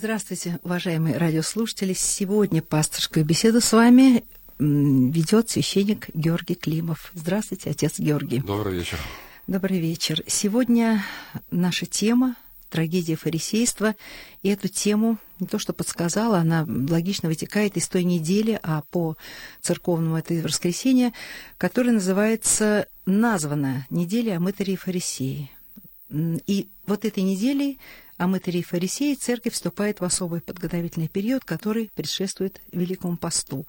[0.00, 1.92] Здравствуйте, уважаемые радиослушатели.
[1.92, 4.22] Сегодня пасторскую беседу с вами
[4.60, 7.10] ведет священник Георгий Климов.
[7.14, 8.38] Здравствуйте, отец Георгий.
[8.38, 8.96] Добрый вечер.
[9.48, 10.22] Добрый вечер.
[10.28, 11.04] Сегодня
[11.50, 12.36] наша тема
[12.68, 13.96] трагедия фарисейства.
[14.44, 19.16] И эту тему не то что подсказала, она логично вытекает из той недели, а по
[19.62, 21.12] церковному это воскресенье,
[21.56, 25.50] которая называется «Названа неделя о мытаре и фарисеи».
[26.08, 27.78] И вот этой неделей
[28.18, 33.66] а мытари и фарисеи церковь вступает в особый подготовительный период, который предшествует Великому посту.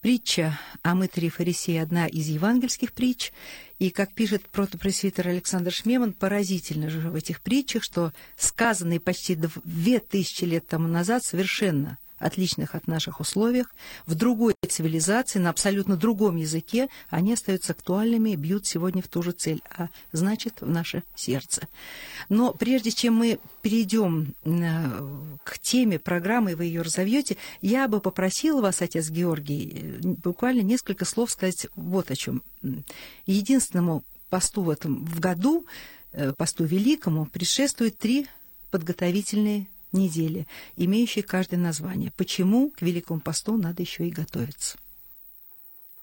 [0.00, 3.32] Притча о мытаре и фарисее– одна из евангельских притч,
[3.78, 9.98] и, как пишет протопресвитер Александр Шмеман, поразительно же в этих притчах, что сказанные почти две
[9.98, 13.74] тысячи лет тому назад совершенно– отличных от наших условиях,
[14.06, 19.22] в другой цивилизации, на абсолютно другом языке, они остаются актуальными и бьют сегодня в ту
[19.22, 21.66] же цель, а значит, в наше сердце.
[22.28, 28.60] Но прежде чем мы перейдем э, к теме программы, вы ее разовьете, я бы попросила
[28.60, 32.42] вас, отец Георгий, э, буквально несколько слов сказать вот о чем.
[33.26, 35.66] Единственному посту в этом в году,
[36.12, 38.28] э, посту великому, предшествует три
[38.70, 40.46] подготовительные недели,
[40.76, 42.12] имеющие каждое название.
[42.16, 44.78] Почему к Великому посту надо еще и готовиться?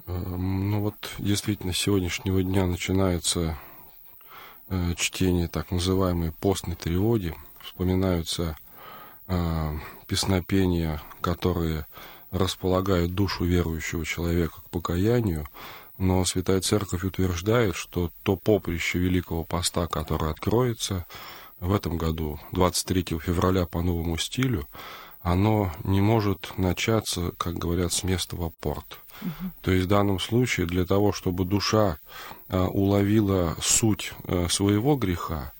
[0.05, 3.57] Эм, ну вот действительно с сегодняшнего дня начинается
[4.69, 7.35] э, чтение так называемой постной триоди.
[7.61, 8.57] Вспоминаются
[9.27, 11.85] э, песнопения, которые
[12.31, 15.47] располагают душу верующего человека к покаянию,
[15.97, 21.05] но Святая Церковь утверждает, что то поприще Великого Поста, которое откроется,
[21.59, 24.67] в этом году, 23 февраля по новому стилю,
[25.21, 28.99] оно не может начаться, как говорят, с места в порт.
[29.21, 29.51] Угу.
[29.61, 31.97] То есть в данном случае для того, чтобы душа
[32.47, 35.53] а, уловила суть а, своего греха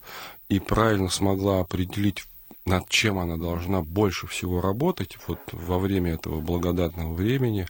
[0.48, 2.24] и правильно смогла определить,
[2.68, 7.66] над чем она должна больше всего работать, вот во время этого благодатного времени,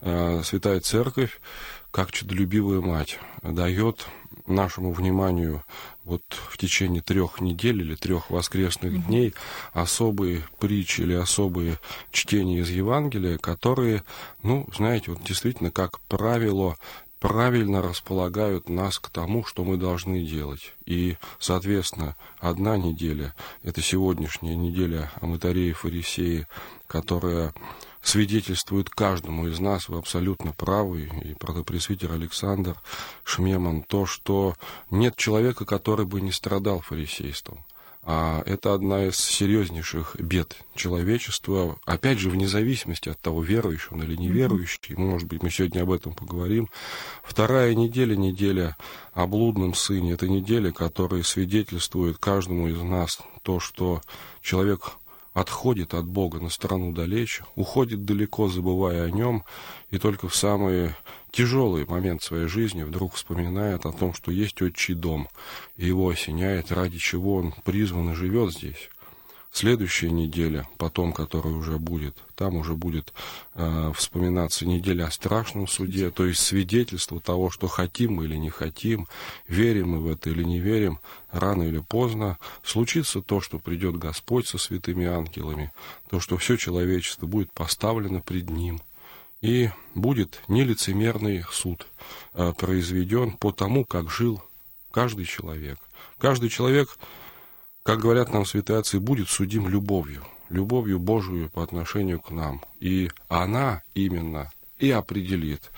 [0.00, 1.40] а, Святая Церковь,
[1.90, 4.06] как чудолюбивая мать, дает
[4.46, 5.64] нашему вниманию
[6.04, 9.06] вот в течение трех недель или трех воскресных mm-hmm.
[9.06, 9.34] дней
[9.72, 11.78] особые притчи или особые
[12.10, 14.02] чтения из Евангелия, которые,
[14.42, 16.76] ну, знаете, вот действительно, как правило,
[17.22, 20.74] правильно располагают нас к тому, что мы должны делать.
[20.86, 26.48] И, соответственно, одна неделя, это сегодняшняя неделя о мытаре и фарисеи,
[26.88, 27.54] которая
[28.02, 32.76] свидетельствует каждому из нас, вы абсолютно правы, и протопресвитер Александр
[33.22, 34.56] Шмеман, то, что
[34.90, 37.64] нет человека, который бы не страдал фарисейством.
[38.04, 44.02] А это одна из серьезнейших бед человечества, опять же, вне зависимости от того, верующий он
[44.02, 46.68] или неверующий, может быть, мы сегодня об этом поговорим.
[47.22, 48.76] Вторая неделя, неделя
[49.12, 54.00] о блудном сыне, это неделя, которая свидетельствует каждому из нас то, что
[54.40, 54.92] человек
[55.32, 59.44] отходит от Бога на сторону далече, уходит далеко, забывая о нем,
[59.90, 60.90] и только в самый
[61.32, 65.28] тяжелый момент своей жизни вдруг вспоминает о том, что есть отчий дом,
[65.76, 68.90] и его осеняет, ради чего он призван и живет здесь.
[69.54, 73.12] Следующая неделя, потом, которая уже будет, там уже будет
[73.54, 78.48] э, вспоминаться неделя о страшном суде, то есть свидетельство того, что хотим мы или не
[78.48, 79.08] хотим,
[79.48, 81.00] верим мы в это или не верим,
[81.30, 85.70] рано или поздно случится то, что придет Господь со святыми ангелами,
[86.08, 88.80] то, что все человечество будет поставлено пред Ним,
[89.42, 91.86] и будет нелицемерный суд
[92.32, 94.42] э, произведен по тому, как жил
[94.90, 95.78] каждый человек.
[96.18, 96.98] Каждый человек
[97.82, 102.62] как говорят нам святые отцы, будет судим любовью, любовью Божию по отношению к нам.
[102.78, 105.70] И она именно и определит,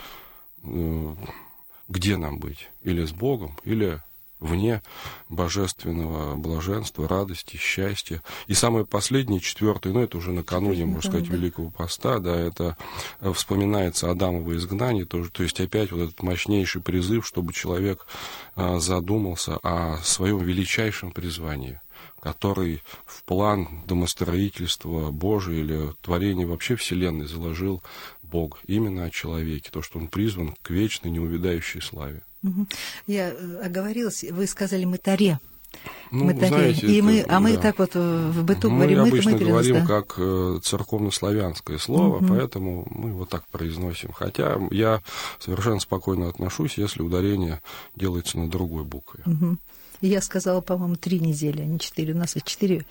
[0.62, 1.16] э,
[1.88, 4.03] где нам быть, или с Богом, или
[4.44, 4.82] вне
[5.28, 8.22] божественного блаженства, радости, счастья.
[8.47, 12.77] И самое последнее, четвертое, ну это уже накануне, можно сказать, Великого Поста, да, это
[13.21, 18.06] э, вспоминается Адамово изгнание тоже, то есть опять вот этот мощнейший призыв, чтобы человек
[18.54, 21.81] э, задумался о своем величайшем призвании
[22.21, 27.83] который в план домостроительства Божия или творения вообще Вселенной заложил
[28.22, 32.22] Бог именно о человеке, то, что он призван к вечной неувидающей славе.
[33.06, 35.38] Я э, оговорилась, вы сказали «мытаре».
[36.10, 39.00] Ну, мы знаете, и это, мы, а мы так вот э, в быту мы говорим,
[39.00, 39.86] обычно мы говорим да?
[39.86, 42.26] как э, церковнославянское слово, угу.
[42.28, 44.12] поэтому мы его так произносим.
[44.12, 45.02] Хотя я
[45.41, 47.60] совершенно спокойно отношусь, если ударение
[47.96, 49.24] делается на другой букве.
[49.26, 49.56] Угу.
[50.00, 52.14] Я сказала, по-моему, три недели, а не четыре.
[52.14, 52.84] У нас ведь четыре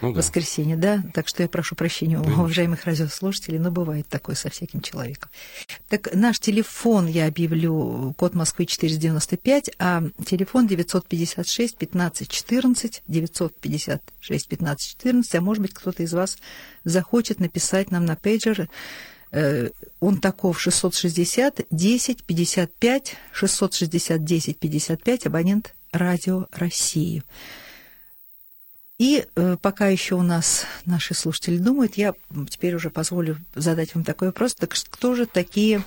[0.00, 0.18] ну, да.
[0.18, 1.02] воскресенья, да?
[1.14, 5.30] Так что я прошу прощения у да, уважаемых радиослушателей, но бывает такое со всяким человеком.
[5.88, 14.88] Так наш телефон я объявлю, код Москвы 495, а телефон 956 15 14, 956 15
[14.90, 16.38] 14, а может быть, кто-то из вас
[16.84, 18.68] захочет написать нам на пейджер
[19.32, 19.68] Э,
[20.00, 27.22] он таков 660 10 55 660 10 55 абонент радио России.
[28.98, 32.12] И э, пока еще у нас наши слушатели думают, я
[32.50, 34.54] теперь уже позволю задать вам такой вопрос.
[34.54, 35.82] Так кто же такие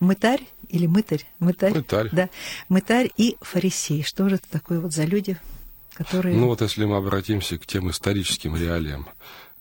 [0.00, 1.26] мытарь или мытарь?
[1.38, 1.74] Мытарь.
[1.74, 2.08] Мытарь.
[2.10, 2.28] Да.
[2.68, 4.02] Мытарь и фарисей.
[4.02, 5.38] Что же это такое вот за люди,
[5.92, 6.36] которые...
[6.36, 9.06] Ну вот если мы обратимся к тем историческим реалиям,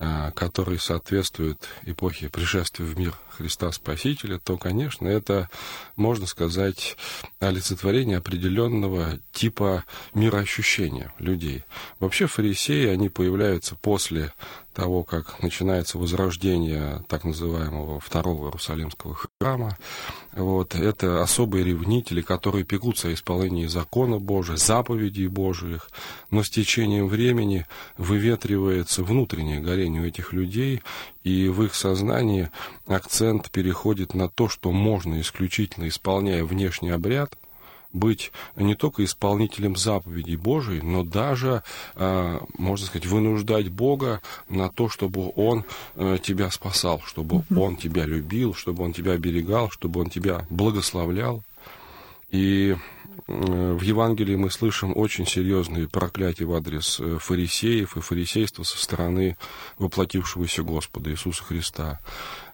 [0.06, 5.50] а, который соответствует эпохе пришествия в мир Христа Спасителя, то, конечно, это,
[5.96, 6.98] можно сказать,
[7.40, 11.64] олицетворение определенного типа мироощущения людей.
[12.00, 14.34] Вообще фарисеи, они появляются после
[14.74, 19.78] того, как начинается возрождение так называемого Второго Иерусалимского храма.
[20.34, 25.90] Вот, это особые ревнители, которые пекутся о исполнении закона Божия, заповедей Божиих,
[26.32, 27.66] но с течением времени
[27.98, 30.82] выветривается внутреннее горение у этих людей,
[31.24, 32.50] и в их сознании
[32.88, 37.38] акцент переходит на то, что можно исключительно исполняя внешний обряд,
[37.94, 41.64] быть не только исполнителем заповедей Божией, но даже,
[41.96, 45.64] а, можно сказать, вынуждать Бога на то, чтобы Он
[45.96, 51.44] э, тебя спасал, чтобы Он тебя любил, чтобы Он тебя оберегал, чтобы Он тебя благословлял.
[52.32, 52.76] И
[53.28, 59.38] в Евангелии мы слышим очень серьезные проклятия в адрес э, фарисеев и фарисейства со стороны
[59.78, 62.00] воплотившегося Господа Иисуса Христа.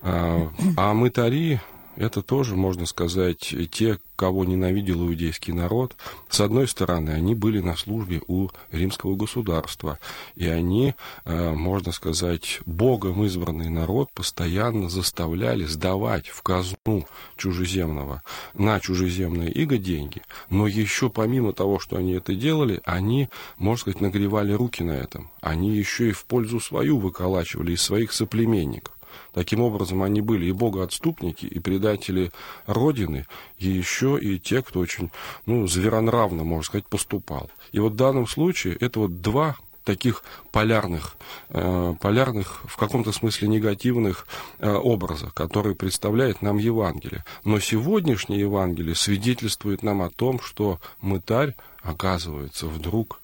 [0.01, 1.59] А, а мытари,
[1.99, 5.97] это тоже, можно сказать, те, кого ненавидел иудейский народ.
[6.29, 9.99] С одной стороны, они были на службе у римского государства,
[10.35, 17.05] и они, э, можно сказать, Богом избранный народ постоянно заставляли сдавать в казну
[17.35, 18.23] чужеземного
[18.53, 20.21] на чужеземные иго деньги.
[20.49, 25.31] Но еще помимо того, что они это делали, они, можно сказать, нагревали руки на этом.
[25.41, 28.98] Они еще и в пользу свою выколачивали из своих соплеменников.
[29.33, 32.31] Таким образом, они были и богоотступники, и предатели
[32.65, 33.25] Родины,
[33.57, 35.11] и еще и те, кто очень,
[35.45, 37.49] ну, зверонравно, можно сказать, поступал.
[37.71, 39.55] И вот в данном случае это вот два
[39.89, 41.17] таких полярных,
[41.49, 44.27] э, полярных, в каком-то смысле негативных
[44.59, 47.25] э, образа, которые представляет нам Евангелие.
[47.43, 53.19] Но сегодняшнее Евангелие свидетельствует нам о том, что мытарь, оказывается, вдруг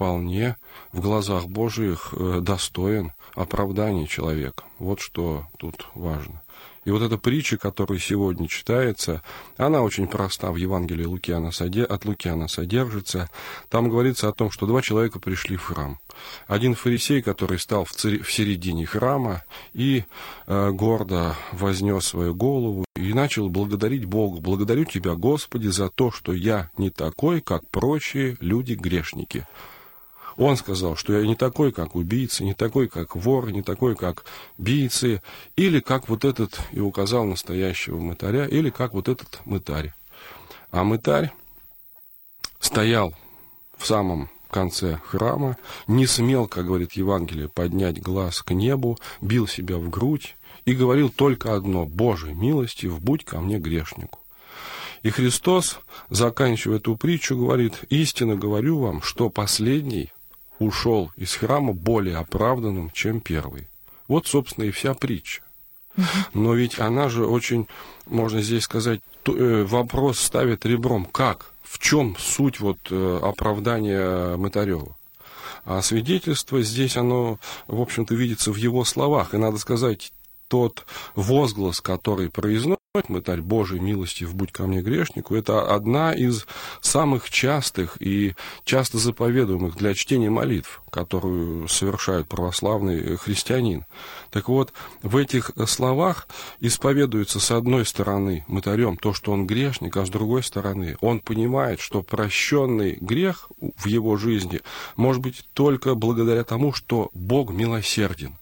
[0.00, 0.56] вполне
[0.92, 4.64] в глазах Божиих э, достоин оправдания человека.
[4.78, 6.40] Вот что тут важно.
[6.86, 9.22] И вот эта притча, которая сегодня читается,
[9.58, 13.28] она очень проста в Евангелии Лукиана, от Лукиана содержится.
[13.68, 15.98] Там говорится о том, что два человека пришли в храм.
[16.46, 19.42] Один фарисей, который стал в, цари, в середине храма
[19.74, 20.04] и
[20.46, 24.40] э, гордо вознес свою голову и начал благодарить Бога.
[24.40, 29.46] «Благодарю Тебя, Господи, за то, что я не такой, как прочие люди-грешники».
[30.40, 34.24] Он сказал, что я не такой, как убийца, не такой, как вор, не такой, как
[34.56, 35.20] бийцы,
[35.54, 39.92] или как вот этот, и указал настоящего мытаря, или как вот этот мытарь.
[40.70, 41.30] А мытарь
[42.58, 43.12] стоял
[43.76, 49.76] в самом конце храма, не смел, как говорит Евангелие, поднять глаз к небу, бил себя
[49.76, 54.18] в грудь и говорил только одно «Боже, милостив, будь ко мне грешнику».
[55.02, 60.12] И Христос, заканчивая эту притчу, говорит, «Истинно говорю вам, что последний
[60.60, 63.68] ушел из храма более оправданным, чем первый.
[64.06, 65.42] Вот, собственно, и вся притча.
[66.32, 67.66] Но ведь она же очень,
[68.06, 71.04] можно здесь сказать, э, вопрос ставит ребром.
[71.04, 71.52] Как?
[71.62, 74.96] В чем суть вот э, оправдания Мытарева?
[75.64, 79.34] А свидетельство здесь, оно, в общем-то, видится в его словах.
[79.34, 80.12] И надо сказать,
[80.50, 86.44] тот возглас, который произносит Мытарь Божий милости в будь ко мне грешнику, это одна из
[86.80, 93.84] самых частых и часто заповедуемых для чтения молитв, которую совершает православный христианин.
[94.32, 96.26] Так вот, в этих словах
[96.58, 101.78] исповедуется с одной стороны мытарем то, что он грешник, а с другой стороны он понимает,
[101.78, 104.62] что прощенный грех в его жизни
[104.96, 108.39] может быть только благодаря тому, что Бог милосерден.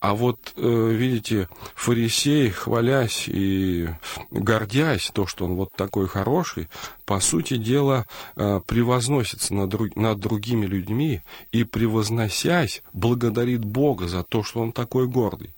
[0.00, 3.90] А вот, э, видите, фарисей, хвалясь и
[4.30, 6.68] гордясь то, что он вот такой хороший,
[7.04, 11.20] по сути дела, э, превозносится над, над другими людьми
[11.52, 15.54] и, превозносясь, благодарит Бога за то, что он такой гордый.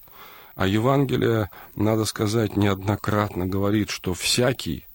[0.57, 4.87] А Евангелие, надо сказать, неоднократно говорит, что всякий,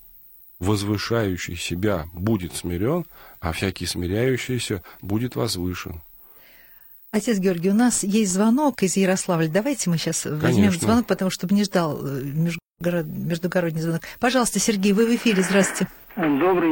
[0.60, 3.06] возвышающий себя будет смирен,
[3.40, 6.02] а всякий смиряющийся будет возвышен.
[7.14, 9.48] Отец Георгий, у нас есть звонок из Ярославля.
[9.48, 10.48] Давайте мы сейчас Конечно.
[10.48, 12.22] возьмем звонок, потому чтобы не ждал э,
[12.82, 14.02] междугородний звонок.
[14.20, 15.42] Пожалуйста, Сергей, вы в эфире.
[15.42, 15.90] Здравствуйте.
[16.18, 16.70] Добрый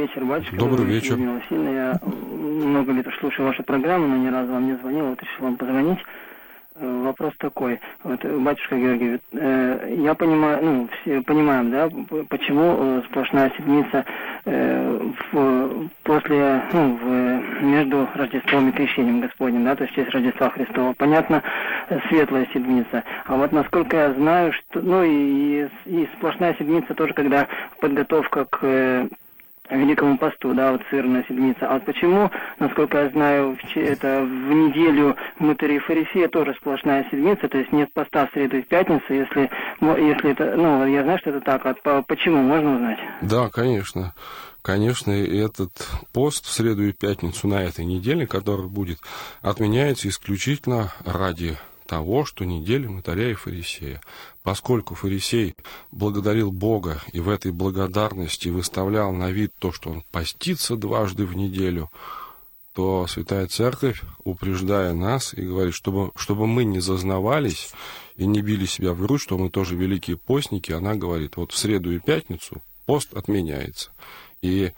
[0.00, 0.56] вечер, батюшка.
[0.56, 1.16] Добрый вечер.
[1.50, 5.06] Я много лет слушаю вашу программу, но ни разу вам не звонил.
[5.06, 6.00] Вот решил вам позвонить.
[6.78, 11.88] Э, вопрос такой, вот, батюшка Георгий, э, я понимаю, ну, все понимаем, да,
[12.28, 14.04] почему э, сплошная седмица
[14.44, 14.95] э,
[16.02, 20.92] после, ну, в, между Рождеством и Крещением Господним, да, то есть в честь Рождества Христова.
[20.94, 21.42] Понятно,
[22.08, 23.04] светлая седмица.
[23.24, 27.46] А вот насколько я знаю, что, ну, и, и сплошная седмица тоже, когда
[27.80, 29.08] подготовка к
[29.70, 31.68] Великому посту, да, вот сырная седмица.
[31.68, 37.58] А вот почему, насколько я знаю, это в неделю мытарей фарисея тоже сплошная седмица, то
[37.58, 41.30] есть нет поста в среду и в пятницу, если, если это, ну, я знаю, что
[41.30, 42.98] это так, а почему, можно узнать?
[43.22, 44.12] Да, конечно.
[44.66, 45.70] Конечно, этот
[46.12, 48.98] пост в среду и пятницу на этой неделе, который будет,
[49.40, 51.56] отменяется исключительно ради
[51.86, 54.00] того, что неделя мытаря и фарисея.
[54.42, 55.54] Поскольку фарисей
[55.92, 61.36] благодарил Бога и в этой благодарности выставлял на вид то, что он постится дважды в
[61.36, 61.88] неделю,
[62.72, 67.70] то Святая Церковь, упреждая нас и говорит, чтобы, чтобы мы не зазнавались
[68.16, 71.56] и не били себя в грудь, что мы тоже великие постники, она говорит, вот в
[71.56, 73.92] среду и пятницу пост отменяется.
[74.42, 74.72] И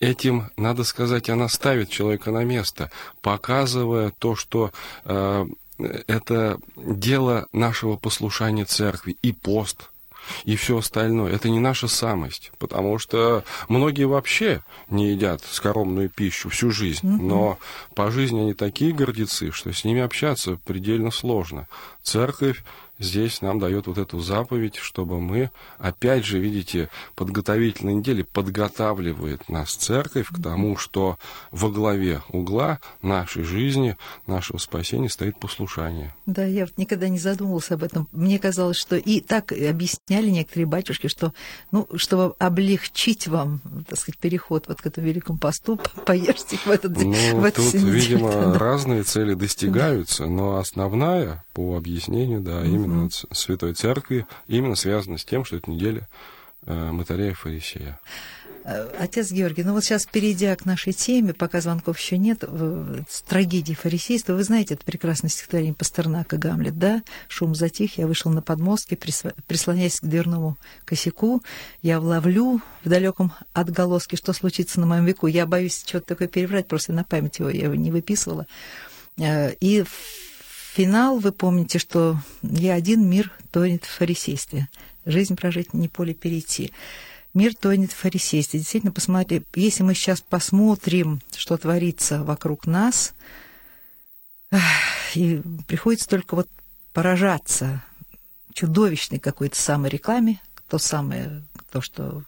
[0.00, 2.90] этим, надо сказать, она ставит человека на место,
[3.22, 4.72] показывая то, что
[5.04, 5.46] э,
[5.78, 9.90] это дело нашего послушания церкви и пост,
[10.44, 11.32] и все остальное.
[11.32, 17.58] Это не наша самость, потому что многие вообще не едят скоромную пищу всю жизнь, но
[17.94, 21.68] по жизни они такие гордецы, что с ними общаться предельно сложно.
[22.02, 22.62] Церковь
[22.98, 29.74] здесь нам дает вот эту заповедь, чтобы мы, опять же, видите, подготовительной неделе подготавливает нас
[29.74, 31.18] церковь к тому, что
[31.50, 36.14] во главе угла нашей жизни, нашего спасения стоит послушание.
[36.26, 38.08] Да, я вот никогда не задумывался об этом.
[38.12, 41.32] Мне казалось, что и так объясняли некоторые батюшки, что,
[41.72, 46.96] ну, чтобы облегчить вам, так сказать, переход вот к этому великому посту, поешьте в этот
[46.96, 48.58] ну, в эту тут, видимо, да.
[48.58, 55.24] разные цели достигаются, но основная, по объяснению, да, именно именно Святой Церкви, именно связано с
[55.24, 56.08] тем, что это неделя
[56.66, 57.98] э, Матаря и Фарисея.
[58.68, 62.42] Э, отец Георгий, ну вот сейчас, перейдя к нашей теме, пока звонков еще нет,
[63.08, 67.02] с трагедии фарисейства, вы знаете, это прекрасное стихотворение Пастернака «Гамлет», да?
[67.28, 68.96] Шум затих, я вышел на подмостки,
[69.46, 71.44] прислоняясь к дверному косяку,
[71.82, 75.28] я вловлю в далеком отголоске, что случится на моем веку.
[75.28, 78.48] Я боюсь что-то такое переврать, просто на память его я его не выписывала.
[79.18, 79.84] Э, и
[80.76, 84.68] Финал, вы помните, что я один, мир тонет в фарисействе.
[85.06, 86.70] Жизнь прожить, не поле перейти.
[87.32, 88.60] Мир тонет в фарисействе.
[88.60, 93.14] Действительно, посмотрите, если мы сейчас посмотрим, что творится вокруг нас,
[95.14, 96.48] и приходится только вот
[96.92, 97.82] поражаться
[98.52, 102.22] чудовищной какой-то саморекламе, то самое, то, что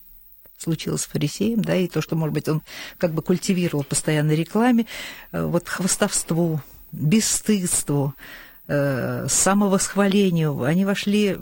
[0.56, 2.62] случилось с фарисеем, да, и то, что, может быть, он
[2.96, 4.86] как бы культивировал постоянно рекламе,
[5.32, 8.14] э, вот хвостовству, бесстыдству,
[8.68, 11.38] э, самовосхвалению, они вошли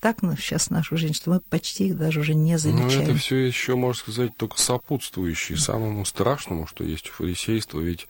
[0.00, 3.06] так ну, сейчас в нашу жизнь, что мы почти их даже уже не замечаем.
[3.06, 7.80] Ну, это все еще, можно сказать, только сопутствующие самому страшному, что есть у фарисейства.
[7.80, 8.06] Ведь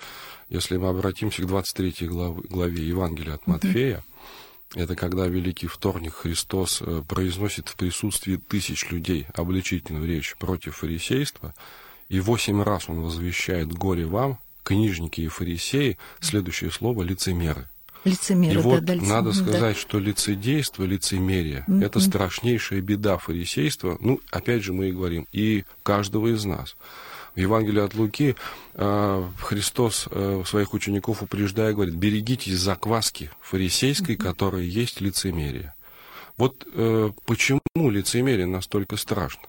[0.49, 4.05] если мы обратимся к 23 главе, главе Евангелия от Матфея,
[4.75, 11.55] это когда Великий Вторник Христос э, произносит в присутствии тысяч людей обличительную речь против фарисейства,
[12.09, 17.68] и восемь раз он возвещает «Горе вам, книжники и фарисеи, следующее слово лицемеры.
[18.04, 19.80] Лицемеры, и вот да, да, надо сказать, да.
[19.80, 21.85] что лицедейство, лицемерие mm-hmm.
[21.85, 23.96] это страшнейшая беда фарисейства.
[24.00, 26.76] Ну, опять же, мы и говорим, и каждого из нас.
[27.37, 28.35] В Евангелии от Луки
[28.75, 34.23] э, Христос э, своих учеников упреждая говорит, берегитесь закваски фарисейской, mm-hmm.
[34.23, 35.75] которая есть лицемерие.
[36.37, 39.42] Вот э, почему лицемерие настолько страшно?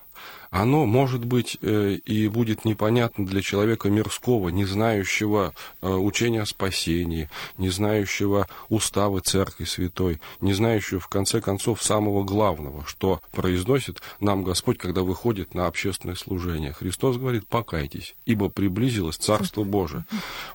[0.50, 6.46] Оно, может быть, э, и будет непонятно для человека мирского, не знающего э, учения о
[6.46, 14.02] спасении, не знающего уставы Церкви Святой, не знающего, в конце концов, самого главного, что произносит
[14.20, 16.74] нам Господь, когда выходит на общественное служение.
[16.74, 20.06] Христос говорит, покайтесь, ибо приблизилось Царство Божие.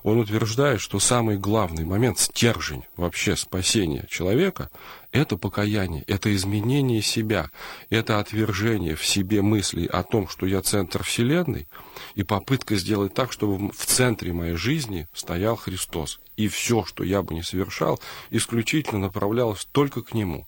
[0.03, 4.69] Он утверждает, что самый главный момент, стержень вообще спасения человека,
[5.13, 7.51] это покаяние, это изменение себя,
[7.89, 9.43] это отвержение в себе
[9.83, 11.67] мыслей о том, что я центр Вселенной,
[12.15, 16.19] и попытка сделать так, чтобы в центре моей жизни стоял Христос.
[16.37, 17.99] И все, что я бы не совершал,
[18.31, 20.45] исключительно направлялось только к Нему.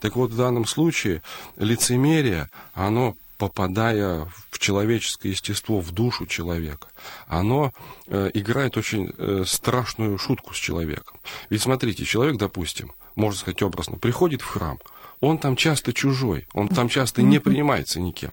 [0.00, 1.22] Так вот, в данном случае
[1.56, 6.86] лицемерие, оно попадая в человеческое естество, в душу человека,
[7.26, 7.72] оно
[8.06, 11.18] э, играет очень э, страшную шутку с человеком.
[11.50, 14.78] Ведь смотрите, человек, допустим, можно сказать образно, приходит в храм,
[15.20, 18.32] он там часто чужой, он там часто не принимается никем.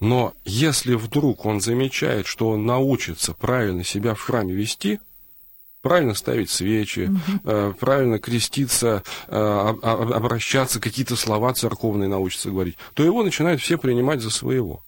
[0.00, 5.00] Но если вдруг он замечает, что он научится правильно себя в храме вести,
[5.80, 7.74] правильно ставить свечи, угу.
[7.78, 9.36] правильно креститься, э,
[9.82, 14.82] обращаться, какие-то слова церковные научиться говорить, то его начинают все принимать за своего.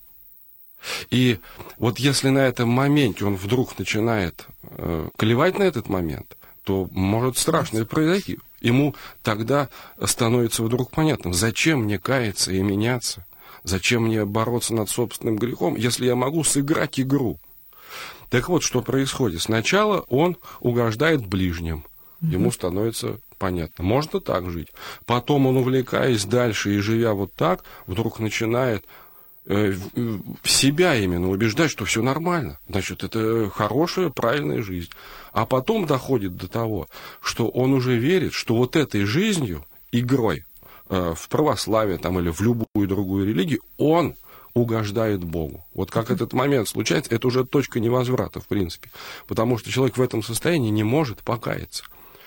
[1.11, 1.39] И
[1.79, 7.39] вот если на этом моменте он вдруг начинает э, клевать на этот момент, то может
[7.39, 8.39] страшное произойти.
[8.61, 9.69] Ему тогда
[10.05, 13.25] становится вдруг понятным, зачем мне каяться и меняться,
[13.65, 17.39] зачем мне бороться над собственным грехом, если я могу сыграть игру.
[18.31, 19.43] Так вот, что происходит.
[19.43, 21.85] Сначала он угождает ближним.
[22.21, 23.85] Ему становится понятно.
[23.85, 24.69] Можно так жить.
[25.07, 28.85] Потом он, увлекаясь дальше и живя вот так, вдруг начинает
[29.47, 29.75] э,
[30.45, 32.59] себя именно убеждать, что все нормально.
[32.69, 34.91] Значит, это хорошая, правильная жизнь.
[35.33, 36.89] А потом доходит до того,
[37.23, 40.58] что он уже верит, что вот этой жизнью, игрой э,
[40.89, 44.15] в православие там, или в любую другую религию, он
[44.55, 45.65] угождает Богу.
[45.75, 48.91] Вот как этот момент случается, это уже точка невозврата, в принципе.
[49.27, 51.85] Потому что человек в этом состоянии не может покаяться.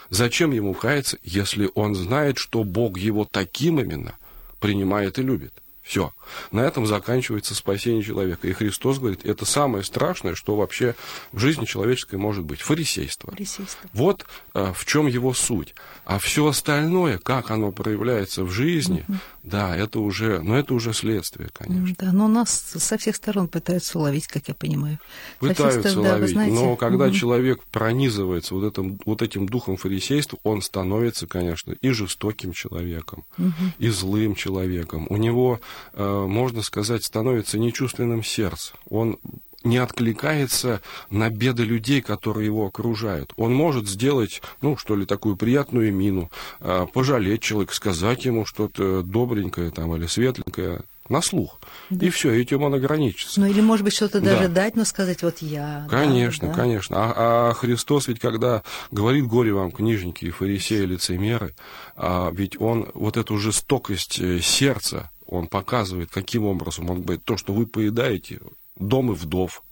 [0.10, 4.16] Зачем ему каяться, если он знает, что Бог его таким именно
[4.60, 5.54] принимает и любит?
[5.92, 6.14] Все.
[6.52, 8.48] На этом заканчивается спасение человека.
[8.48, 10.96] И Христос говорит, это самое страшное, что вообще
[11.34, 12.62] в жизни человеческой может быть.
[12.62, 13.30] Фарисейство.
[13.30, 13.90] Фарисейство.
[13.92, 15.76] Вот а, в чем его суть.
[16.06, 19.18] А все остальное, как оно проявляется в жизни, угу.
[19.44, 21.94] да, это уже, но это уже следствие, конечно.
[22.00, 24.98] Да, но нас со всех сторон пытаются уловить, как я понимаю.
[25.40, 27.14] Пытаются сторон, уловить, да, знаете, но когда угу.
[27.14, 33.52] человек пронизывается вот этим, вот этим духом фарисейства, он становится, конечно, и жестоким человеком, угу.
[33.78, 35.06] и злым человеком.
[35.10, 35.60] У него
[35.94, 38.74] можно сказать, становится нечувственным сердце.
[38.90, 39.18] Он
[39.64, 43.34] не откликается на беды людей, которые его окружают.
[43.38, 49.04] Он может сделать, ну, что ли, такую приятную мину, э, пожалеть человека, сказать ему что-то
[49.04, 51.60] добренькое там или светленькое, на слух.
[51.90, 52.06] Да.
[52.06, 53.42] И все, этим он ограничится.
[53.42, 54.64] Ну или, может быть, что-то даже да.
[54.64, 55.86] дать, но сказать, вот я.
[55.90, 56.96] Конечно, да, конечно.
[56.98, 61.54] А, а Христос ведь, когда говорит горе вам, книжники и фарисеи, лицемеры,
[61.98, 67.38] а ведь он вот эту жестокость э, сердца, он показывает, каким образом он говорит, то,
[67.38, 68.42] что вы поедаете,
[68.76, 69.64] дом и вдов,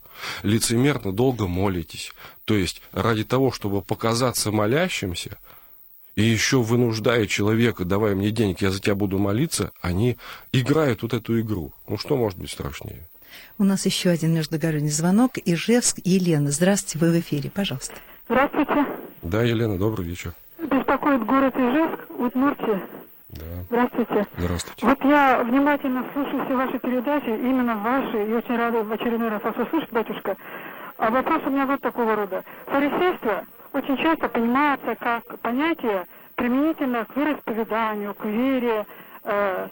[0.42, 2.14] лицемерно долго молитесь.
[2.46, 5.38] То есть ради того, чтобы показаться молящимся,
[6.16, 10.18] и еще вынуждая человека, давай мне денег, я за тебя буду молиться, они
[10.54, 11.74] играют вот эту игру.
[11.88, 13.08] Ну что может быть страшнее?
[13.58, 15.34] У нас еще один междугородний звонок.
[15.44, 16.52] Ижевск, Елена.
[16.52, 17.96] Здравствуйте, вы в эфире, пожалуйста.
[18.28, 18.86] Здравствуйте.
[19.22, 20.34] Да, Елена, добрый вечер.
[20.58, 22.82] Беспокоит город Ижевск, Удмуртия.
[23.30, 23.46] Да.
[23.70, 24.28] Здравствуйте.
[24.38, 24.86] Здравствуйте.
[24.86, 29.44] Вот я внимательно слушаю все ваши передачи, именно ваши, и очень рада в очередной раз
[29.44, 30.36] вас услышать, батюшка.
[30.98, 32.44] А вопрос у меня вот такого рода.
[32.66, 38.86] Фарисейство очень часто понимается как понятие применительно к вероисповеданию, к вере.
[39.24, 39.68] Э,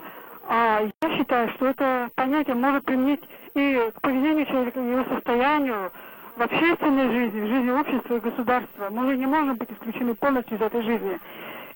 [0.48, 3.22] а я считаю, что это понятие может применить
[3.56, 5.92] и к поведению человека, его состоянию,
[6.38, 8.90] в общественной жизни, в жизни общества и государства.
[8.92, 11.20] Мы не можем быть исключены полностью из этой жизни.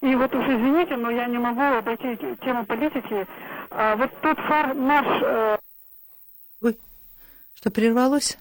[0.02, 3.28] И вот уж извините, но я не могу обойти тему политики.
[3.70, 5.06] А вот тот фар наш...
[5.24, 5.58] Э...
[6.62, 6.78] Ой,
[7.54, 8.38] что прервалось?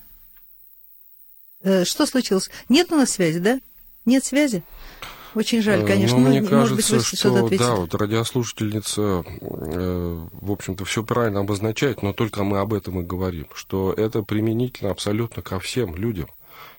[1.62, 2.50] Э, что случилось?
[2.70, 3.60] Нет у нас связи, да?
[4.06, 4.62] Нет связи?
[5.34, 6.18] Очень жаль, э, конечно.
[6.18, 12.12] Ну, мне кажется, быть, что, да, вот радиослушательница, э, в общем-то, все правильно обозначает, но
[12.14, 16.28] только мы об этом и говорим, что это применительно абсолютно ко всем людям.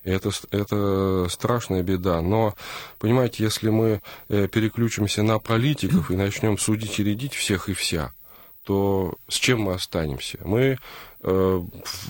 [0.04, 2.22] Это, это страшная беда.
[2.22, 2.56] Но,
[2.98, 8.12] понимаете, если мы э, переключимся на политиков и начнем судить и рядить всех и вся,
[8.64, 10.40] то с чем мы останемся?
[10.44, 10.78] Мы,
[11.22, 11.62] э,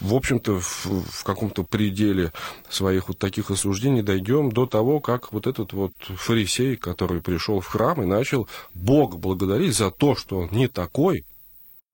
[0.01, 2.31] в общем-то, в, в каком-то пределе
[2.69, 7.67] своих вот таких осуждений дойдем до того, как вот этот вот фарисей, который пришел в
[7.67, 11.25] храм и начал Бог благодарить за то, что он не такой,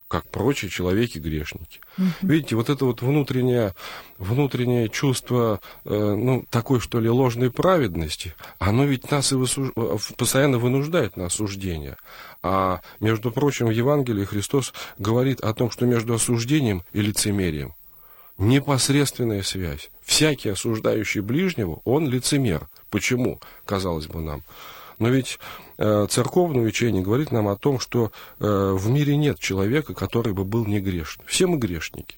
[0.08, 1.80] как прочие человеки-грешники.
[1.98, 2.06] Угу.
[2.22, 3.76] Видите, вот это вот внутреннее,
[4.17, 9.72] внутреннее чувство, э, ну, такой, что ли, ложной праведности, оно ведь нас и высуж...
[10.17, 11.98] постоянно вынуждает на осуждение.
[12.41, 17.74] А, между прочим, в Евангелии Христос говорит о том, что между осуждением и лицемерием
[18.38, 19.89] непосредственная связь.
[20.04, 22.70] Всякий осуждающий ближнего, он лицемер.
[22.89, 24.43] Почему, казалось бы нам?
[24.99, 25.39] Но ведь
[25.77, 30.43] э, церковное учение говорит нам о том, что э, в мире нет человека, который бы
[30.43, 31.23] был не грешен.
[31.25, 32.17] Все мы грешники.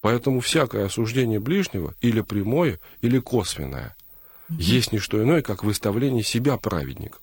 [0.00, 3.96] Поэтому всякое осуждение ближнего, или прямое, или косвенное,
[4.48, 4.56] mm-hmm.
[4.58, 7.20] есть не что иное, как выставление себя праведником.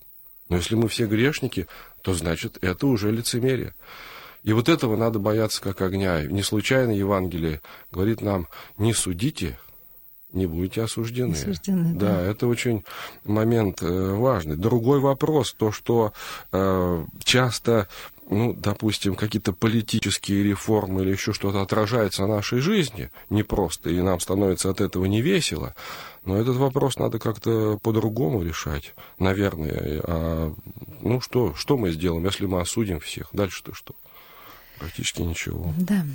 [0.50, 1.68] Но если мы все грешники,
[2.02, 3.76] то значит это уже лицемерие.
[4.44, 6.24] И вот этого надо бояться как огня.
[6.24, 9.60] Не случайно Евангелие говорит нам, не судите,
[10.32, 11.34] не будете осуждены.
[11.34, 12.08] осуждены да.
[12.08, 12.84] да, это очень
[13.24, 14.56] момент э, важный.
[14.58, 16.14] Другой вопрос, то, что
[16.52, 17.88] э, часто
[18.30, 24.00] ну, допустим, какие-то политические реформы или еще что-то отражается на нашей жизни, не просто, и
[24.02, 25.74] нам становится от этого не весело,
[26.26, 30.02] но этот вопрос надо как-то по-другому решать, наверное.
[30.04, 30.54] А,
[31.02, 33.30] ну, что, что мы сделаем, если мы осудим всех?
[33.34, 33.96] Дальше-то что?
[34.80, 35.74] Практически ничего.
[35.78, 36.06] Да.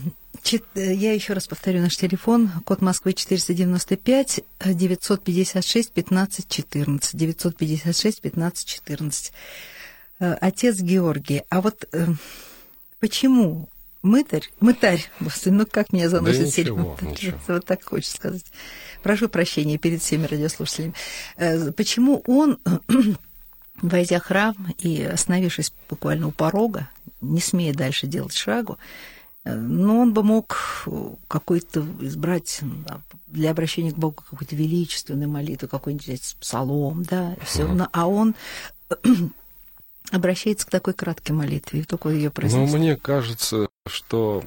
[0.74, 2.50] Я еще раз повторю наш телефон.
[2.64, 7.14] Код Москвы 495 956 15 14.
[7.14, 9.32] 956 15 14.
[10.18, 12.06] Отец Георгий, а вот э,
[13.00, 13.68] почему
[14.02, 17.38] мытарь, мытарь, господи, ну как меня заносит да ничего, ничего.
[17.48, 18.44] Вот так хочется сказать.
[19.02, 20.94] Прошу прощения перед всеми радиослушателями.
[21.36, 22.58] Э, почему он
[23.82, 26.88] войдя в храм и остановившись буквально у порога,
[27.20, 28.78] не смея дальше делать шагу,
[29.44, 30.86] э, но он бы мог
[31.28, 32.60] какой-то избрать
[33.26, 37.68] для обращения к Богу какую-то величественную молитву, какой-нибудь псалом, да, все.
[37.92, 38.34] А он
[40.10, 42.72] обращается к такой краткой молитве, и только ее произносит.
[42.72, 44.42] Ну, мне кажется, что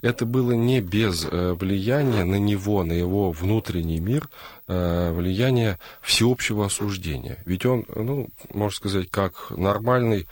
[0.00, 4.28] это было не без э, влияния на него, на его внутренний мир,
[4.68, 7.38] э, влияния всеобщего осуждения.
[7.44, 10.26] Ведь он, ну, можно сказать, как нормальный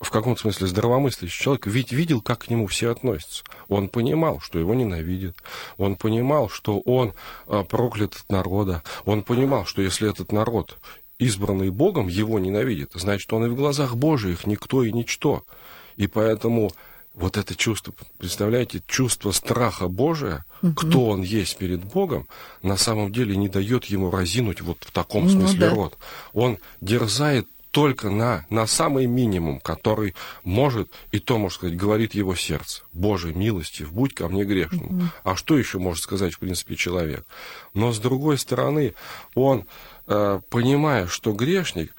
[0.00, 3.44] в каком-то смысле здравомыслящий человек ведь видел, как к нему все относятся.
[3.68, 5.36] Он понимал, что его ненавидят.
[5.78, 7.14] Он понимал, что он
[7.46, 8.82] э, проклят от народа.
[9.04, 10.78] Он понимал, что если этот народ
[11.18, 15.44] избранный Богом, его ненавидит, значит, он и в глазах Божиих никто и ничто.
[15.96, 16.72] И поэтому
[17.14, 20.74] вот это чувство, представляете, чувство страха Божия, угу.
[20.74, 22.28] кто он есть перед Богом,
[22.62, 25.70] на самом деле не дает ему разинуть вот в таком ну смысле да.
[25.70, 25.98] рот.
[26.34, 32.34] Он дерзает только на, на самый минимум, который может, и то, можно сказать, говорит его
[32.34, 32.82] сердце.
[32.94, 34.88] Боже, милости, будь ко мне грешным.
[34.88, 35.08] Mm-hmm.
[35.24, 37.26] А что еще может сказать, в принципе, человек?
[37.74, 38.94] Но, с другой стороны,
[39.34, 39.66] он
[40.06, 41.94] понимая, что грешник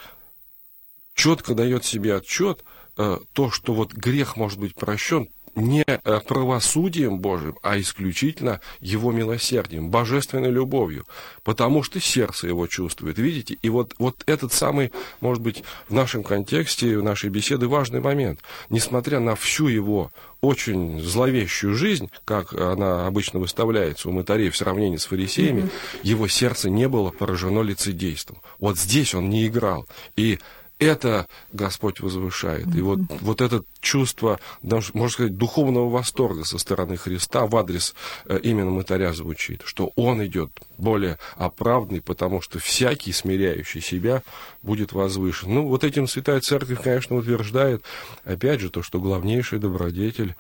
[1.17, 2.63] четко дает себе отчет,
[2.98, 9.12] э, то, что вот грех может быть прощен не э, правосудием Божьим, а исключительно его
[9.12, 11.06] милосердием, божественной любовью,
[11.43, 13.58] потому что сердце его чувствует, видите?
[13.62, 18.39] И вот, вот этот самый, может быть, в нашем контексте, в нашей беседы важный момент.
[18.70, 24.98] Несмотря на всю его очень зловещую жизнь, как она обычно выставляется у мытарей в сравнении
[24.98, 26.00] с фарисеями, mm-hmm.
[26.04, 28.41] его сердце не было поражено лицедейством.
[28.60, 29.88] Вот здесь он не играл.
[30.15, 30.39] И
[30.80, 32.74] это Господь возвышает.
[32.76, 37.96] И вот, вот это чувство, даже, можно сказать, духовного восторга со стороны Христа в адрес
[38.26, 44.24] э, именно мытаря звучит, что он идет более оправданный, потому что всякий, смиряющий себя,
[44.62, 45.54] будет возвышен.
[45.54, 47.84] Ну, вот этим Святая Церковь, конечно, утверждает,
[48.24, 50.36] опять же, то, что главнейший добродетель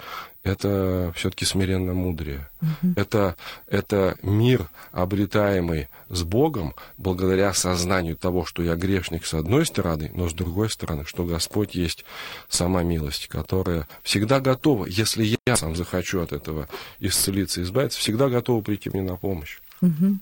[0.47, 2.49] это все-таки смиренно мудрее.
[2.61, 2.93] Угу.
[2.95, 3.35] Это,
[3.67, 10.29] это мир, обретаемый с Богом, благодаря сознанию того, что я грешник с одной стороны, но
[10.29, 12.05] с другой стороны, что Господь есть
[12.47, 16.67] сама милость, которая всегда готова, если я сам захочу от этого
[16.99, 19.59] исцелиться, избавиться, всегда готова прийти мне на помощь.
[19.81, 20.17] Угу.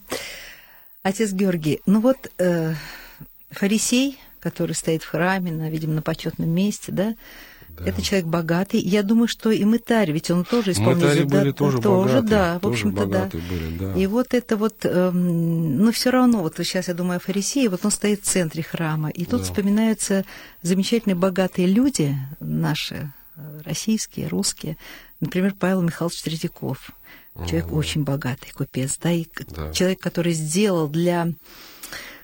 [1.04, 2.74] Отец Георгий, ну вот э,
[3.52, 7.16] фарисей, который стоит в храме, на, видимо, на почетном месте, да,
[7.78, 7.86] да.
[7.86, 8.80] Это человек богатый.
[8.80, 11.08] Я думаю, что и мытарь, ведь он тоже исполнитель.
[11.08, 12.30] Мытари были да, тоже, тоже богатые.
[12.30, 13.30] да, в общем-то, да.
[13.34, 13.94] Были, да.
[13.94, 17.84] И вот это вот, эм, ну, все равно, вот сейчас я думаю о фарисее, вот
[17.84, 19.46] он стоит в центре храма, и тут да.
[19.46, 20.24] вспоминаются
[20.62, 24.78] замечательные богатые люди, наши, э, российские, русские,
[25.20, 26.92] например, Павел Михайлович Третьяков.
[27.48, 27.78] Человек угу.
[27.78, 29.72] очень богатый, купец, да, и да.
[29.74, 31.28] человек, который сделал для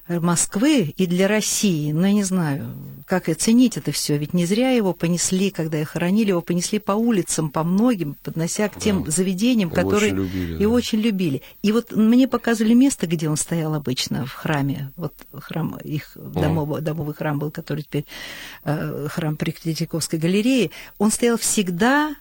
[0.08, 1.92] Москвы и для России.
[1.92, 4.18] Ну, я не знаю, как оценить это все.
[4.18, 8.68] Ведь не зря его понесли, когда их хоронили, его понесли по улицам, по многим, поднося
[8.68, 9.12] к тем да.
[9.12, 10.78] заведениям, его которые очень любили, его да.
[10.78, 11.42] очень любили.
[11.62, 14.92] И вот мне показывали место, где он стоял обычно в храме.
[14.98, 18.06] Вот храм, их домовый, домовый храм был, который теперь
[18.64, 20.72] э, храм при Третьяковской галерее.
[20.98, 22.16] Он стоял всегда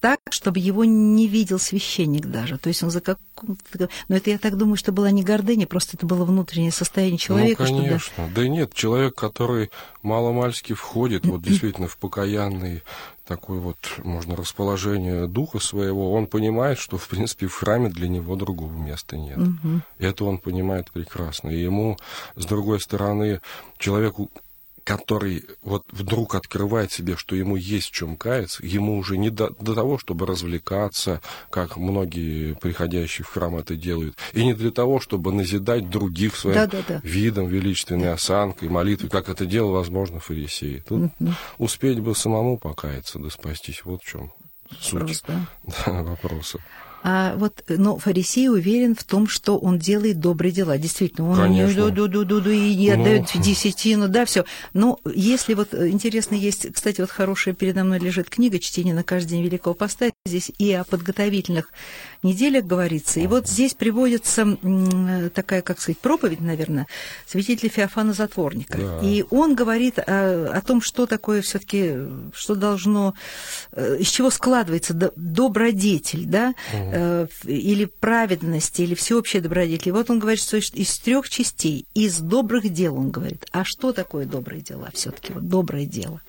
[0.00, 2.58] так, чтобы его не видел священник даже.
[2.58, 3.88] То есть он за каком-то...
[4.08, 7.64] Но это, я так думаю, что была не гордыня, просто это было внутреннее состояние человека.
[7.64, 7.98] Ну, конечно.
[7.98, 8.28] Что, да...
[8.34, 9.70] да нет, человек, который
[10.02, 12.82] маломальски входит вот действительно в покаянный
[13.26, 18.36] такое вот, можно, расположение духа своего, он понимает, что, в принципе, в храме для него
[18.36, 19.38] другого места нет.
[19.38, 19.82] Угу.
[19.98, 21.50] Это он понимает прекрасно.
[21.50, 21.98] И ему,
[22.36, 23.40] с другой стороны,
[23.76, 24.30] человеку
[24.88, 29.50] который вот вдруг открывает себе, что ему есть в чем каяться, ему уже не до,
[29.60, 31.20] до того, чтобы развлекаться,
[31.50, 36.56] как многие приходящие в храм это делают, и не для того, чтобы назидать других своим
[36.56, 37.00] да, да, да.
[37.04, 40.82] видом, величественной осанкой, молитвой, как это делал, возможно, фарисеи.
[40.88, 41.32] Тут угу.
[41.58, 44.32] успеть бы самому покаяться, да спастись, вот в чем
[44.80, 45.46] суть да.
[45.84, 46.60] Да, вопроса.
[47.10, 50.76] А вот, но фарисей уверен в том, что он делает добрые дела.
[50.76, 51.90] Действительно, он Конечно.
[51.90, 53.00] ду ду ду ду и не Ну.
[53.00, 54.44] отдает в десятину, да, все.
[54.74, 59.04] Но если вот э, интересно есть, кстати, вот хорошая передо мной лежит книга «Чтение на
[59.04, 60.10] каждый день Великого Поста».
[60.26, 61.70] Здесь и о подготовительных
[62.22, 63.20] неделях говорится.
[63.20, 66.88] И вот здесь приводится м, такая, как сказать, проповедь, наверное,
[67.26, 68.76] святителя Феофана Затворника.
[68.76, 69.00] Да.
[69.02, 71.94] И он говорит о, о том, что такое все-таки,
[72.34, 73.14] что должно,
[73.72, 76.97] э, из чего складывается до- добродетель, да, э,
[77.44, 79.88] или праведность, или всеобщая добродетель.
[79.90, 83.46] И вот он говорит, что из, трех частей, из добрых дел, он говорит.
[83.52, 85.32] А что такое добрые дела все-таки?
[85.32, 86.20] Вот доброе дело,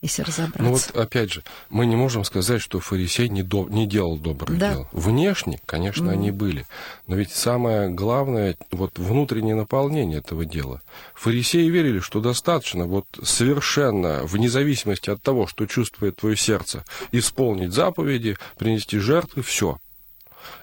[0.00, 0.62] если разобраться.
[0.62, 4.58] Ну вот опять же, мы не можем сказать, что фарисей не, до- не делал добрых
[4.58, 4.72] Да.
[4.74, 4.88] дел.
[4.92, 6.66] Внешне, конечно, они были.
[7.06, 10.82] Но ведь самое главное, вот внутреннее наполнение этого дела.
[11.14, 17.72] Фарисеи верили, что достаточно вот совершенно, вне зависимости от того, что чувствует твое сердце, исполнить
[17.72, 19.78] заповеди, принести жертвы, все.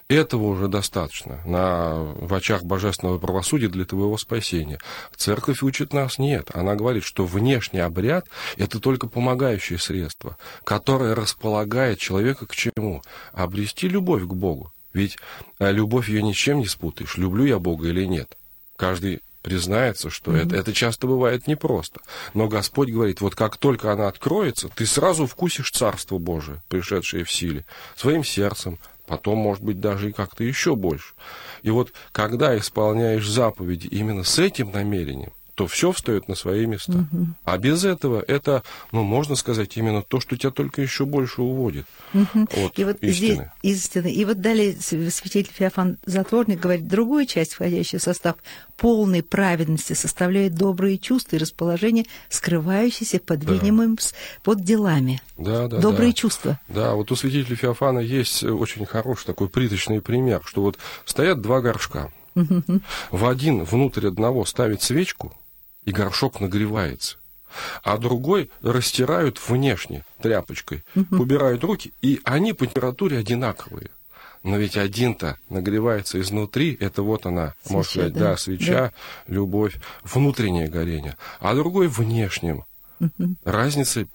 [0.08, 4.78] Этого уже достаточно на, в очах божественного правосудия для твоего спасения.
[5.16, 6.50] Церковь учит нас нет.
[6.54, 13.02] Она говорит, что внешний обряд– это только помогающее средство, которое располагает человека к чему?
[13.32, 14.72] Обрести любовь к Богу.
[14.92, 15.18] Ведь
[15.58, 18.36] э, любовь ее ничем не спутаешь, люблю я Бога или нет.
[18.76, 22.00] Каждый признается, что это, это часто бывает непросто.
[22.34, 27.30] Но Господь говорит, вот как только она откроется, ты сразу вкусишь Царство Божие, пришедшее в
[27.30, 27.64] силе,
[27.96, 28.78] своим сердцем,
[29.10, 31.14] потом, может быть, даже и как-то еще больше.
[31.62, 37.04] И вот когда исполняешь заповеди именно с этим намерением, то все встает на свои места.
[37.44, 41.84] А без этого это, ну, можно сказать, именно то, что тебя только еще больше уводит
[42.14, 43.52] от И вот здесь истины.
[43.60, 44.10] истины.
[44.10, 48.36] И вот далее св- святитель Феофан Затворник говорит, другую часть, входящую в состав
[48.78, 55.20] полной праведности, составляет добрые чувства и расположение, скрывающиеся под видимым с- под делами.
[55.36, 56.16] Да, да, добрые да.
[56.16, 56.58] чувства.
[56.68, 61.60] Да, вот у святителя Феофана есть очень хороший такой приточный пример, что вот стоят два
[61.60, 62.10] горшка.
[63.10, 65.36] В один внутрь одного ставит свечку,
[65.90, 67.16] и горшок нагревается.
[67.82, 73.90] А другой растирают внешне тряпочкой, убирают руки, и они по температуре одинаковые.
[74.44, 78.20] Но ведь один-то нагревается изнутри, это вот она, можно Свеча, сказать, да.
[78.20, 78.92] да, свеча,
[79.26, 81.16] любовь, внутреннее горение.
[81.40, 82.64] А другой внешним.
[83.44, 84.06] Разница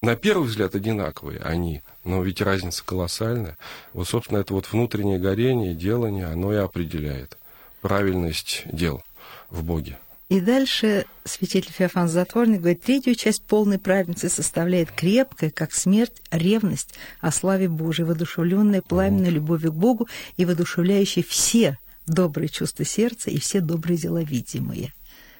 [0.00, 3.58] на первый взгляд одинаковые они, но ведь разница колоссальная.
[3.92, 7.36] Вот, собственно, это вот внутреннее горение, делание, оно и определяет
[7.82, 9.02] правильность дел
[9.50, 9.98] в Боге.
[10.30, 16.94] И дальше святитель Феофан Затворник говорит, третью часть полной праведности составляет крепкая, как смерть, ревность
[17.20, 23.40] о славе Божией, воодушевленная пламенной любовью к Богу и воодушевляющая все добрые чувства сердца и
[23.40, 24.92] все добрые дела видимые.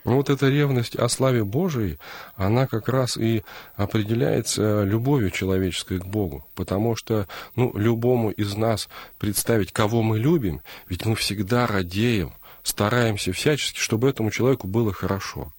[0.05, 1.99] Ну вот эта ревность о славе Божией,
[2.35, 3.45] она как раз и
[3.77, 6.45] определяется любовью человеческой к Богу.
[6.57, 13.33] Потому что, ну, любому из нас представить, кого мы любим, ведь мы всегда радеем, стараемся
[13.33, 15.53] всячески, чтобы этому человеку было хорошо.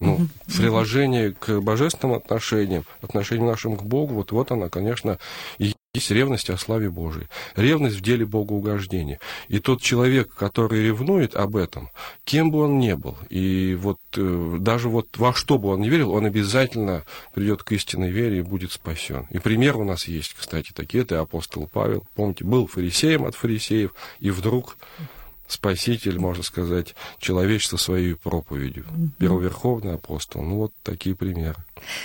[0.00, 5.18] Ну, приложение к божественным отношениям, отношениям нашим к Богу, вот, вот она, конечно,
[5.58, 7.26] и есть ревность о славе Божией.
[7.56, 9.18] Ревность в деле Богоугождения.
[9.48, 11.90] И тот человек, который ревнует об этом,
[12.24, 15.88] кем бы он ни был, и вот э, даже вот во что бы он ни
[15.88, 19.26] верил, он обязательно придет к истинной вере и будет спасен.
[19.30, 23.92] И пример у нас есть, кстати, такие, это апостол Павел, помните, был фарисеем от фарисеев,
[24.20, 24.76] и вдруг
[25.50, 28.86] спаситель, можно сказать, человечества своей проповедью.
[29.18, 30.42] Первоверховный апостол.
[30.42, 31.56] Ну, вот такие примеры.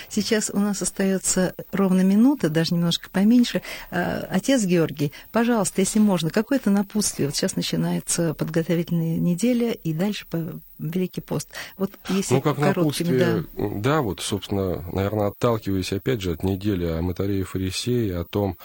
[0.08, 3.62] Сейчас у нас остается ровно минута, даже немножко поменьше.
[3.90, 7.28] А, Отец Георгий, пожалуйста, если можно, какое-то напутствие.
[7.28, 11.48] Вот сейчас начинается подготовительная неделя, и дальше по Великий пост.
[11.78, 13.36] Вот если Ну, как короткими, да.
[13.36, 14.02] напутствие, да.
[14.02, 18.56] вот, собственно, наверное, отталкиваясь, опять же, от недели о Матарее Фарисеи, о том,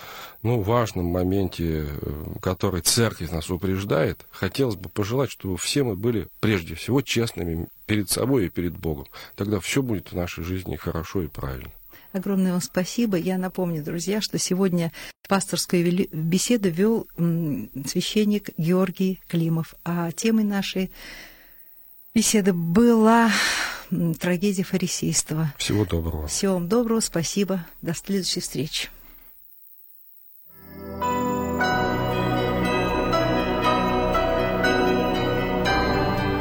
[0.44, 6.28] ну, важном моменте, э, который церковь нас упреждает, хотелось бы пожелать, чтобы все мы были,
[6.40, 9.08] прежде всего, честными перед собой и перед Богом.
[9.36, 11.72] Тогда все будет в нашей жизни хорошо и правильно.
[12.14, 13.18] Огромное вам спасибо.
[13.18, 14.92] Я напомню, друзья, что сегодня
[15.30, 20.92] пасторскую беседу вел священник Георгий Климов, а темой нашей
[22.14, 23.32] беседы была
[24.20, 25.54] трагедия фарисейства.
[25.58, 26.28] Всего доброго.
[26.28, 27.66] Всего вам доброго, спасибо.
[27.82, 28.90] До следующей встречи.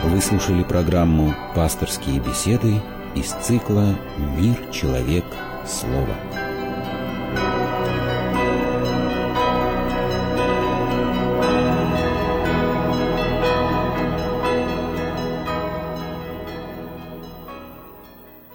[0.04, 2.82] Вы слушали программу «Пасторские беседы»
[3.14, 3.96] из цикла
[4.36, 5.24] «Мир, человек,
[5.66, 6.49] слово».